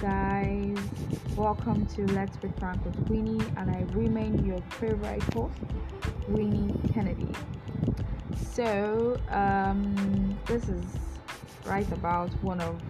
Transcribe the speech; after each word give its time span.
guys, 0.00 0.76
welcome 1.36 1.86
to 1.86 2.04
Let's 2.14 2.36
Be 2.38 2.48
Frank 2.58 2.84
with 2.84 2.98
Winnie, 3.08 3.44
and 3.56 3.70
I 3.70 3.84
remain 3.92 4.44
your 4.44 4.60
favorite 4.80 5.22
host, 5.34 5.54
Winnie 6.26 6.74
Kennedy. 6.92 7.28
So, 8.52 9.20
um, 9.30 10.36
this 10.46 10.68
is 10.68 10.84
right 11.64 11.90
about 11.92 12.30
one 12.42 12.60
of 12.60 12.80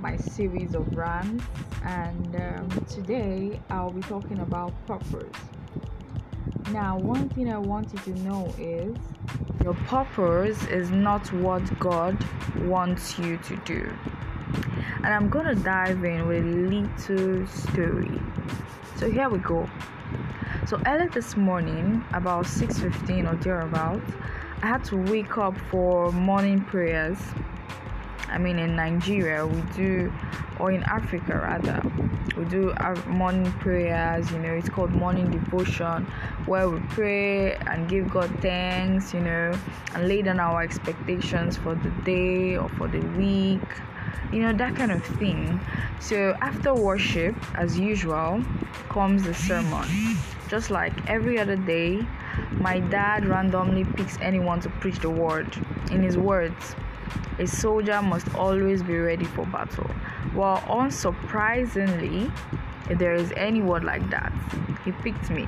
my 0.00 0.16
series 0.16 0.74
of 0.74 0.92
rants, 0.96 1.44
and 1.84 2.36
um, 2.36 2.68
today 2.88 3.60
I'll 3.70 3.92
be 3.92 4.02
talking 4.02 4.40
about 4.40 4.72
purpose. 4.86 5.36
Now, 6.72 6.98
one 6.98 7.28
thing 7.28 7.52
I 7.52 7.58
want 7.58 7.92
you 7.92 8.12
to 8.12 8.20
know 8.22 8.52
is 8.58 8.96
your 9.62 9.74
purpose 9.86 10.64
is 10.66 10.90
not 10.90 11.32
what 11.34 11.78
God 11.78 12.16
wants 12.64 13.16
you 13.18 13.36
to 13.36 13.56
do 13.58 13.92
and 15.02 15.14
I'm 15.14 15.30
gonna 15.30 15.54
dive 15.54 16.04
in 16.04 16.28
with 16.28 16.44
a 16.44 16.46
little 16.46 17.46
story. 17.46 18.20
So 18.96 19.10
here 19.10 19.30
we 19.30 19.38
go. 19.38 19.68
So 20.66 20.78
early 20.86 21.08
this 21.08 21.36
morning, 21.36 22.04
about 22.12 22.46
6:15 22.46 23.26
or 23.26 23.34
thereabout, 23.36 24.02
I 24.62 24.66
had 24.66 24.84
to 24.84 24.96
wake 24.96 25.38
up 25.38 25.56
for 25.70 26.12
morning 26.12 26.60
prayers. 26.60 27.18
I 28.28 28.36
mean, 28.36 28.58
in 28.58 28.76
Nigeria, 28.76 29.46
we 29.46 29.62
do, 29.74 30.12
or 30.58 30.70
in 30.70 30.82
Africa 30.82 31.34
rather, 31.34 31.80
we 32.36 32.44
do 32.44 32.72
our 32.76 32.94
morning 33.06 33.50
prayers. 33.52 34.30
You 34.30 34.38
know, 34.38 34.52
it's 34.52 34.68
called 34.68 34.92
morning 34.92 35.30
devotion, 35.30 36.06
where 36.44 36.68
we 36.68 36.78
pray 36.90 37.54
and 37.54 37.88
give 37.88 38.10
God 38.10 38.30
thanks. 38.42 39.14
You 39.14 39.20
know, 39.20 39.58
and 39.94 40.06
lay 40.06 40.20
down 40.20 40.38
our 40.38 40.62
expectations 40.62 41.56
for 41.56 41.74
the 41.74 41.90
day 42.04 42.58
or 42.58 42.68
for 42.68 42.86
the 42.86 43.00
week 43.16 43.64
you 44.32 44.40
know, 44.40 44.52
that 44.52 44.76
kind 44.76 44.92
of 44.92 45.04
thing. 45.04 45.60
So 46.00 46.36
after 46.40 46.74
worship, 46.74 47.34
as 47.56 47.78
usual, 47.78 48.42
comes 48.88 49.24
the 49.24 49.34
sermon. 49.34 49.86
Just 50.48 50.70
like 50.70 50.92
every 51.08 51.38
other 51.38 51.56
day, 51.56 52.04
my 52.54 52.80
dad 52.80 53.26
randomly 53.26 53.84
picks 53.84 54.18
anyone 54.20 54.60
to 54.60 54.68
preach 54.68 54.98
the 54.98 55.10
word. 55.10 55.46
In 55.90 56.02
his 56.02 56.16
words, 56.16 56.74
a 57.38 57.46
soldier 57.46 58.02
must 58.02 58.34
always 58.34 58.82
be 58.82 58.96
ready 58.96 59.24
for 59.24 59.46
battle. 59.46 59.90
Well, 60.34 60.58
unsurprisingly, 60.68 62.30
if 62.90 62.98
there 62.98 63.14
is 63.14 63.32
any 63.36 63.62
word 63.62 63.84
like 63.84 64.08
that, 64.10 64.32
he 64.84 64.92
picked 64.92 65.30
me. 65.30 65.46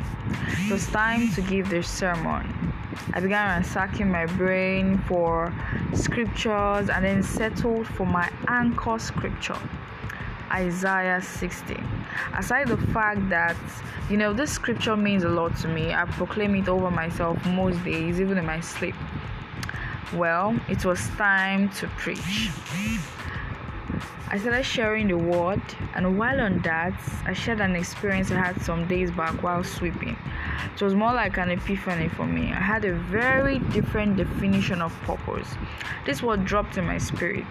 It 0.66 0.72
was 0.72 0.86
time 0.86 1.30
to 1.32 1.42
give 1.42 1.68
the 1.68 1.82
sermon. 1.82 2.72
I 3.14 3.20
began 3.20 3.48
ransacking 3.48 4.10
my 4.10 4.26
brain 4.26 4.98
for 5.08 5.52
scriptures 5.94 6.88
and 6.88 7.04
then 7.04 7.22
settled 7.22 7.86
for 7.86 8.06
my 8.06 8.30
anchor 8.48 8.98
scripture. 8.98 9.58
Isaiah 10.50 11.22
60. 11.22 11.76
Aside 12.36 12.68
the 12.68 12.76
fact 12.76 13.28
that, 13.30 13.56
you 14.10 14.16
know, 14.16 14.32
this 14.32 14.52
scripture 14.52 14.96
means 14.96 15.24
a 15.24 15.28
lot 15.28 15.56
to 15.58 15.68
me, 15.68 15.94
I 15.94 16.04
proclaim 16.04 16.54
it 16.56 16.68
over 16.68 16.90
myself 16.90 17.42
most 17.46 17.82
days, 17.84 18.20
even 18.20 18.36
in 18.36 18.44
my 18.44 18.60
sleep. 18.60 18.94
Well, 20.14 20.58
it 20.68 20.84
was 20.84 21.08
time 21.16 21.70
to 21.70 21.86
preach. 21.88 22.50
I 24.28 24.38
started 24.38 24.64
sharing 24.64 25.08
the 25.08 25.16
word, 25.16 25.62
and 25.94 26.18
while 26.18 26.40
on 26.40 26.60
that, 26.62 26.94
I 27.24 27.32
shared 27.32 27.60
an 27.60 27.76
experience 27.76 28.30
I 28.30 28.36
had 28.36 28.60
some 28.62 28.86
days 28.88 29.10
back 29.10 29.42
while 29.42 29.64
sweeping. 29.64 30.16
It 30.74 30.82
was 30.82 30.94
more 30.94 31.12
like 31.12 31.38
an 31.38 31.50
epiphany 31.50 32.08
for 32.08 32.26
me. 32.26 32.52
I 32.52 32.60
had 32.60 32.84
a 32.84 32.94
very 32.94 33.58
different 33.58 34.16
definition 34.16 34.82
of 34.82 34.92
purpose. 35.02 35.48
This 36.06 36.22
what 36.22 36.44
dropped 36.44 36.78
in 36.78 36.86
my 36.86 36.98
spirit. 36.98 37.46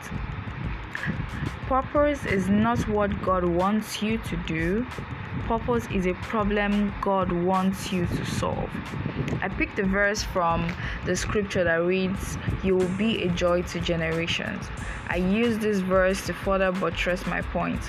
Purpose 1.67 2.25
is 2.25 2.49
not 2.49 2.79
what 2.87 3.21
God 3.21 3.45
wants 3.45 4.01
you 4.01 4.17
to 4.17 4.37
do. 4.45 4.85
Purpose 5.47 5.87
is 5.91 6.05
a 6.05 6.13
problem 6.15 6.93
God 7.01 7.31
wants 7.31 7.93
you 7.93 8.05
to 8.05 8.25
solve. 8.25 8.69
I 9.41 9.47
picked 9.47 9.79
a 9.79 9.83
verse 9.83 10.21
from 10.21 10.71
the 11.05 11.15
scripture 11.15 11.63
that 11.63 11.83
reads, 11.83 12.37
You 12.63 12.75
will 12.75 12.95
be 12.97 13.23
a 13.23 13.29
joy 13.29 13.61
to 13.63 13.79
generations. 13.79 14.67
I 15.09 15.15
use 15.15 15.57
this 15.57 15.79
verse 15.79 16.25
to 16.27 16.33
further 16.33 16.71
buttress 16.71 17.25
my 17.25 17.41
point. 17.41 17.81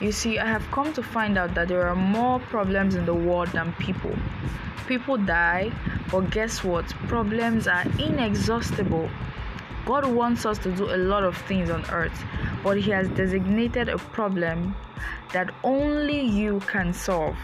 You 0.00 0.12
see, 0.12 0.38
I 0.38 0.46
have 0.46 0.64
come 0.70 0.92
to 0.92 1.02
find 1.02 1.36
out 1.36 1.54
that 1.56 1.66
there 1.66 1.88
are 1.88 1.96
more 1.96 2.38
problems 2.38 2.94
in 2.94 3.04
the 3.04 3.14
world 3.14 3.48
than 3.48 3.72
people. 3.80 4.14
People 4.86 5.16
die, 5.16 5.72
but 6.12 6.30
guess 6.30 6.62
what? 6.62 6.86
Problems 7.08 7.66
are 7.66 7.82
inexhaustible. 7.98 9.10
God 9.86 10.06
wants 10.06 10.46
us 10.46 10.58
to 10.58 10.70
do 10.70 10.84
a 10.84 10.96
lot 10.96 11.24
of 11.24 11.36
things 11.48 11.68
on 11.68 11.84
earth, 11.90 12.24
but 12.62 12.78
He 12.78 12.92
has 12.92 13.08
designated 13.08 13.88
a 13.88 13.98
problem 13.98 14.76
that 15.32 15.52
only 15.64 16.20
you 16.20 16.60
can 16.60 16.92
solve. 16.92 17.36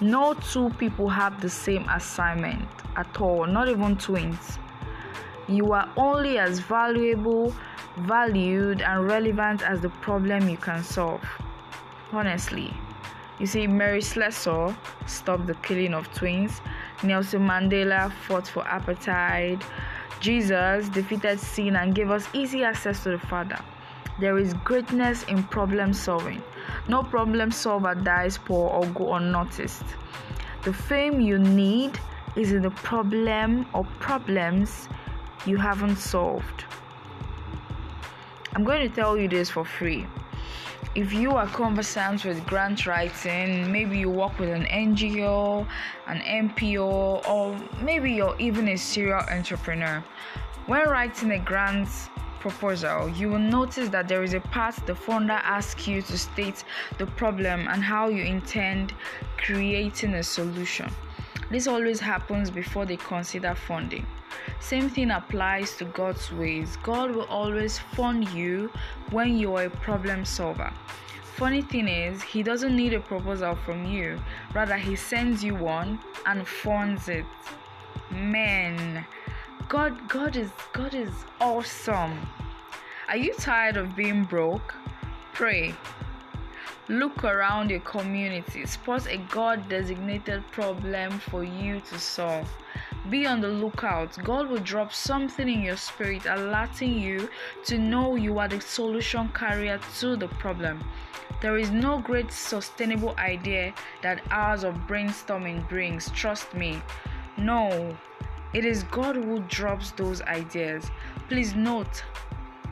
No 0.00 0.34
two 0.34 0.70
people 0.70 1.08
have 1.08 1.40
the 1.40 1.48
same 1.48 1.88
assignment 1.88 2.68
at 2.96 3.20
all, 3.20 3.46
not 3.46 3.68
even 3.68 3.96
twins. 3.96 4.58
You 5.46 5.72
are 5.72 5.88
only 5.96 6.38
as 6.38 6.58
valuable, 6.58 7.54
valued, 7.98 8.80
and 8.82 9.06
relevant 9.06 9.62
as 9.62 9.80
the 9.80 9.90
problem 9.90 10.48
you 10.48 10.56
can 10.56 10.82
solve. 10.82 11.22
Honestly. 12.14 12.72
You 13.40 13.46
see, 13.46 13.66
Mary 13.66 14.00
Slessor 14.00 14.76
stopped 15.06 15.48
the 15.48 15.54
killing 15.54 15.94
of 15.94 16.12
twins. 16.14 16.60
Nelson 17.02 17.42
Mandela 17.42 18.12
fought 18.12 18.46
for 18.46 18.62
apartheid. 18.62 19.60
Jesus 20.20 20.88
defeated 20.88 21.40
sin 21.40 21.74
and 21.74 21.92
gave 21.92 22.12
us 22.12 22.28
easy 22.32 22.62
access 22.62 23.02
to 23.02 23.10
the 23.10 23.18
Father. 23.18 23.58
There 24.20 24.38
is 24.38 24.54
greatness 24.54 25.24
in 25.24 25.42
problem 25.42 25.92
solving. 25.92 26.40
No 26.86 27.02
problem 27.02 27.50
solver 27.50 27.96
dies 27.96 28.38
poor 28.38 28.70
or 28.70 28.86
go 28.90 29.14
unnoticed. 29.14 29.84
The 30.62 30.72
fame 30.72 31.20
you 31.20 31.40
need 31.40 31.98
is 32.36 32.52
in 32.52 32.62
the 32.62 32.70
problem 32.70 33.66
or 33.74 33.84
problems 33.98 34.88
you 35.46 35.56
haven't 35.56 35.96
solved. 35.96 36.64
I'm 38.54 38.62
going 38.62 38.88
to 38.88 38.94
tell 38.94 39.18
you 39.18 39.26
this 39.26 39.50
for 39.50 39.64
free. 39.64 40.06
If 40.94 41.12
you 41.12 41.32
are 41.32 41.48
conversant 41.48 42.24
with 42.24 42.46
grant 42.46 42.86
writing, 42.86 43.72
maybe 43.72 43.98
you 43.98 44.08
work 44.08 44.38
with 44.38 44.50
an 44.50 44.64
NGO, 44.66 45.66
an 46.06 46.20
NPO, 46.20 47.28
or 47.28 47.58
maybe 47.82 48.12
you're 48.12 48.36
even 48.38 48.68
a 48.68 48.76
serial 48.76 49.18
entrepreneur. 49.28 50.04
When 50.66 50.88
writing 50.88 51.32
a 51.32 51.40
grant 51.40 51.88
proposal, 52.38 53.08
you 53.08 53.28
will 53.28 53.40
notice 53.40 53.88
that 53.88 54.06
there 54.06 54.22
is 54.22 54.34
a 54.34 54.40
part 54.40 54.76
the 54.86 54.92
funder 54.92 55.40
asks 55.42 55.88
you 55.88 56.00
to 56.02 56.16
state 56.16 56.62
the 56.98 57.06
problem 57.06 57.66
and 57.66 57.82
how 57.82 58.06
you 58.06 58.22
intend 58.22 58.94
creating 59.36 60.14
a 60.14 60.22
solution. 60.22 60.88
This 61.50 61.66
always 61.66 62.00
happens 62.00 62.50
before 62.50 62.86
they 62.86 62.96
consider 62.96 63.54
funding. 63.54 64.06
Same 64.60 64.88
thing 64.88 65.10
applies 65.10 65.76
to 65.76 65.84
God's 65.84 66.32
ways. 66.32 66.76
God 66.82 67.14
will 67.14 67.26
always 67.26 67.78
fund 67.78 68.28
you 68.30 68.70
when 69.10 69.36
you 69.36 69.54
are 69.56 69.64
a 69.64 69.70
problem 69.70 70.24
solver. 70.24 70.72
Funny 71.36 71.62
thing 71.62 71.88
is, 71.88 72.22
He 72.22 72.42
doesn't 72.42 72.74
need 72.74 72.94
a 72.94 73.00
proposal 73.00 73.56
from 73.56 73.84
you, 73.84 74.18
rather, 74.54 74.76
He 74.76 74.96
sends 74.96 75.42
you 75.42 75.54
one 75.54 75.98
and 76.26 76.46
funds 76.46 77.08
it. 77.08 77.26
Man, 78.10 79.04
God, 79.68 80.08
God 80.08 80.36
is 80.36 80.50
God 80.72 80.94
is 80.94 81.12
awesome. 81.40 82.18
Are 83.08 83.16
you 83.16 83.34
tired 83.34 83.76
of 83.76 83.96
being 83.96 84.24
broke? 84.24 84.74
Pray. 85.32 85.74
Look 86.88 87.24
around 87.24 87.70
your 87.70 87.80
community, 87.80 88.66
spot 88.66 89.06
a 89.06 89.16
God 89.30 89.70
designated 89.70 90.42
problem 90.50 91.18
for 91.18 91.42
you 91.42 91.80
to 91.80 91.98
solve. 91.98 92.46
Be 93.08 93.26
on 93.26 93.40
the 93.40 93.48
lookout. 93.48 94.22
God 94.22 94.50
will 94.50 94.58
drop 94.58 94.92
something 94.92 95.48
in 95.48 95.62
your 95.62 95.78
spirit, 95.78 96.26
alerting 96.26 96.98
you 96.98 97.30
to 97.64 97.78
know 97.78 98.16
you 98.16 98.38
are 98.38 98.48
the 98.48 98.60
solution 98.60 99.30
carrier 99.30 99.80
to 100.00 100.16
the 100.16 100.28
problem. 100.28 100.84
There 101.40 101.56
is 101.56 101.70
no 101.70 102.00
great 102.00 102.30
sustainable 102.30 103.14
idea 103.16 103.72
that 104.02 104.20
hours 104.30 104.62
of 104.62 104.74
brainstorming 104.86 105.66
brings, 105.70 106.10
trust 106.10 106.52
me. 106.52 106.82
No, 107.38 107.96
it 108.52 108.66
is 108.66 108.82
God 108.84 109.16
who 109.16 109.40
drops 109.48 109.92
those 109.92 110.20
ideas. 110.22 110.90
Please 111.28 111.54
note, 111.54 112.04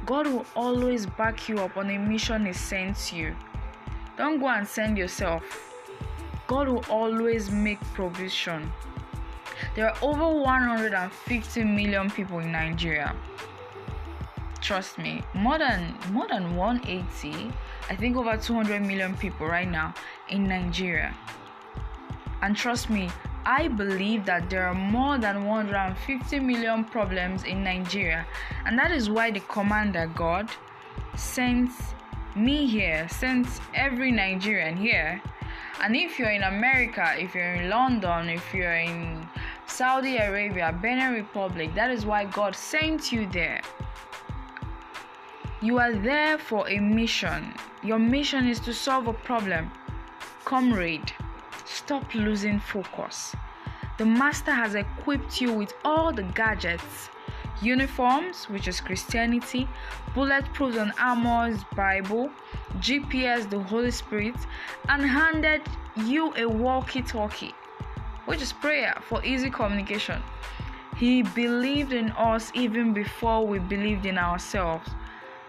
God 0.04 0.26
will 0.26 0.46
always 0.54 1.06
back 1.06 1.48
you 1.48 1.60
up 1.60 1.78
on 1.78 1.88
a 1.88 1.98
mission 1.98 2.44
He 2.44 2.52
sends 2.52 3.10
you. 3.10 3.34
Don't 4.22 4.38
go 4.38 4.46
and 4.46 4.64
send 4.64 4.96
yourself. 4.96 5.42
God 6.46 6.68
will 6.68 6.84
always 6.88 7.50
make 7.50 7.80
provision. 7.92 8.72
There 9.74 9.90
are 9.90 9.96
over 10.00 10.28
150 10.28 11.64
million 11.64 12.08
people 12.08 12.38
in 12.38 12.52
Nigeria. 12.52 13.16
Trust 14.60 14.96
me, 14.98 15.24
more 15.34 15.58
than 15.58 15.98
more 16.12 16.28
than 16.28 16.54
180, 16.54 17.52
I 17.90 17.96
think 17.96 18.16
over 18.16 18.36
200 18.36 18.80
million 18.82 19.16
people 19.16 19.48
right 19.48 19.68
now 19.68 19.92
in 20.28 20.44
Nigeria. 20.44 21.12
And 22.42 22.56
trust 22.56 22.90
me, 22.90 23.10
I 23.44 23.66
believe 23.66 24.24
that 24.26 24.48
there 24.48 24.68
are 24.68 24.74
more 24.74 25.18
than 25.18 25.46
150 25.46 26.38
million 26.38 26.84
problems 26.84 27.42
in 27.42 27.64
Nigeria, 27.64 28.24
and 28.66 28.78
that 28.78 28.92
is 28.92 29.10
why 29.10 29.32
the 29.32 29.40
commander 29.40 30.06
God 30.14 30.48
sends 31.16 31.92
me 32.36 32.66
here, 32.66 33.08
since 33.08 33.60
every 33.74 34.10
Nigerian 34.10 34.76
here, 34.76 35.20
and 35.82 35.96
if 35.96 36.18
you're 36.18 36.30
in 36.30 36.42
America, 36.44 37.14
if 37.18 37.34
you're 37.34 37.54
in 37.54 37.68
London, 37.68 38.28
if 38.28 38.54
you're 38.54 38.76
in 38.76 39.26
Saudi 39.66 40.16
Arabia, 40.16 40.76
Benin 40.80 41.12
Republic, 41.12 41.74
that 41.74 41.90
is 41.90 42.06
why 42.06 42.24
God 42.24 42.54
sent 42.54 43.10
you 43.10 43.26
there. 43.26 43.60
You 45.60 45.78
are 45.78 45.92
there 45.92 46.38
for 46.38 46.68
a 46.68 46.78
mission. 46.78 47.54
Your 47.82 47.98
mission 47.98 48.48
is 48.48 48.60
to 48.60 48.72
solve 48.72 49.08
a 49.08 49.12
problem. 49.12 49.70
Comrade, 50.44 51.12
stop 51.64 52.14
losing 52.14 52.60
focus. 52.60 53.34
The 53.98 54.06
Master 54.06 54.52
has 54.52 54.74
equipped 54.74 55.40
you 55.40 55.52
with 55.52 55.72
all 55.84 56.12
the 56.12 56.24
gadgets 56.24 57.08
uniforms, 57.62 58.48
which 58.48 58.68
is 58.68 58.80
Christianity, 58.80 59.68
bulletproof 60.14 60.76
and 60.76 60.92
armors, 60.98 61.64
Bible, 61.76 62.30
GPS, 62.78 63.48
the 63.48 63.60
Holy 63.60 63.90
Spirit, 63.90 64.34
and 64.88 65.02
handed 65.02 65.62
you 65.96 66.34
a 66.36 66.46
walkie 66.46 67.02
talkie, 67.02 67.54
which 68.24 68.42
is 68.42 68.52
prayer 68.52 68.94
for 69.08 69.24
easy 69.24 69.50
communication. 69.50 70.22
He 70.96 71.22
believed 71.22 71.92
in 71.92 72.10
us 72.12 72.50
even 72.54 72.92
before 72.92 73.46
we 73.46 73.58
believed 73.58 74.06
in 74.06 74.18
ourselves. 74.18 74.88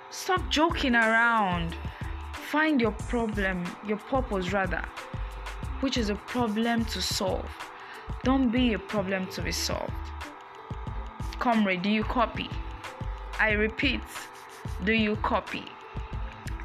Stop 0.10 0.48
joking 0.50 0.96
around. 0.96 1.76
Find 2.34 2.80
your 2.80 2.92
problem, 2.92 3.66
your 3.86 3.98
purpose 3.98 4.54
rather, 4.54 4.84
which 5.82 5.98
is 5.98 6.10
a 6.10 6.16
problem 6.16 6.86
to 6.86 7.02
solve. 7.02 7.50
Don't 8.24 8.50
be 8.50 8.74
a 8.74 8.80
problem 8.80 9.28
to 9.28 9.42
be 9.42 9.52
solved. 9.52 9.92
Comrade, 11.44 11.82
do 11.82 11.90
you 11.90 12.06
copy? 12.06 12.50
I 13.38 13.52
repeat, 13.52 14.00
do 14.86 14.94
you 14.94 15.18
copy? 15.18 15.66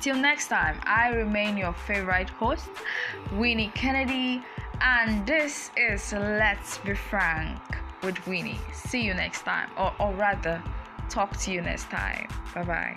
Till 0.01 0.15
next 0.15 0.47
time, 0.47 0.79
I 0.85 1.09
remain 1.09 1.57
your 1.57 1.73
favorite 1.73 2.31
host, 2.31 2.69
Winnie 3.33 3.73
Kennedy, 3.75 4.41
and 4.81 5.27
this 5.27 5.73
is 5.77 6.13
Let's 6.13 6.79
Be 6.79 6.95
Frank 6.95 7.59
with 8.05 8.25
Winnie. 8.29 8.61
See 8.73 9.03
you 9.03 9.15
next 9.15 9.43
time, 9.43 9.69
or, 9.77 9.93
or 9.99 10.13
rather, 10.15 10.63
talk 11.11 11.37
to 11.39 11.51
you 11.51 11.61
next 11.61 11.91
time. 11.91 12.29
Bye 12.55 12.63
bye. 12.63 12.97